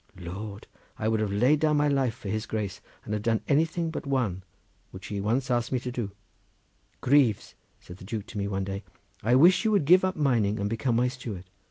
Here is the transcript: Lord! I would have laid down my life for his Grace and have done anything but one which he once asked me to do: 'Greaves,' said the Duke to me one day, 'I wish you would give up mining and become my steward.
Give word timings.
Lord! 0.17 0.65
I 0.97 1.07
would 1.07 1.19
have 1.19 1.31
laid 1.31 1.59
down 1.59 1.77
my 1.77 1.87
life 1.87 2.15
for 2.15 2.27
his 2.27 2.47
Grace 2.47 2.81
and 3.05 3.13
have 3.13 3.21
done 3.21 3.41
anything 3.47 3.91
but 3.91 4.07
one 4.07 4.41
which 4.89 5.05
he 5.05 5.21
once 5.21 5.51
asked 5.51 5.71
me 5.71 5.79
to 5.79 5.91
do: 5.91 6.09
'Greaves,' 7.01 7.53
said 7.79 7.97
the 7.97 8.03
Duke 8.03 8.25
to 8.25 8.39
me 8.39 8.47
one 8.47 8.63
day, 8.63 8.83
'I 9.21 9.35
wish 9.35 9.63
you 9.63 9.69
would 9.69 9.85
give 9.85 10.03
up 10.03 10.15
mining 10.15 10.59
and 10.59 10.71
become 10.71 10.95
my 10.95 11.07
steward. 11.07 11.45